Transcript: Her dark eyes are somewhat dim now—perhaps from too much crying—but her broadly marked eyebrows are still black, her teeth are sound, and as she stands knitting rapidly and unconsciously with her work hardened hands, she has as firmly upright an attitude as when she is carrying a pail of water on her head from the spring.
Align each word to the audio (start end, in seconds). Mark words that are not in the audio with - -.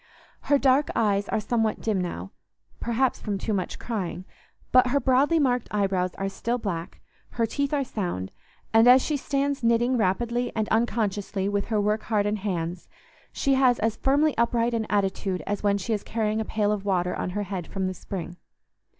Her 0.49 0.57
dark 0.57 0.89
eyes 0.95 1.29
are 1.29 1.39
somewhat 1.39 1.79
dim 1.79 2.01
now—perhaps 2.01 3.19
from 3.21 3.37
too 3.37 3.53
much 3.53 3.77
crying—but 3.77 4.87
her 4.87 4.99
broadly 4.99 5.37
marked 5.37 5.67
eyebrows 5.69 6.15
are 6.15 6.27
still 6.27 6.57
black, 6.57 7.01
her 7.37 7.45
teeth 7.45 7.71
are 7.71 7.83
sound, 7.83 8.31
and 8.73 8.87
as 8.87 9.03
she 9.03 9.15
stands 9.15 9.63
knitting 9.63 9.97
rapidly 9.97 10.51
and 10.55 10.67
unconsciously 10.69 11.47
with 11.47 11.65
her 11.65 11.79
work 11.79 12.01
hardened 12.05 12.39
hands, 12.39 12.87
she 13.31 13.53
has 13.53 13.77
as 13.77 13.95
firmly 13.95 14.35
upright 14.39 14.73
an 14.73 14.87
attitude 14.89 15.43
as 15.45 15.61
when 15.61 15.77
she 15.77 15.93
is 15.93 16.01
carrying 16.01 16.41
a 16.41 16.45
pail 16.45 16.71
of 16.71 16.83
water 16.83 17.15
on 17.15 17.29
her 17.37 17.43
head 17.43 17.67
from 17.67 17.85
the 17.85 17.93
spring. 17.93 18.37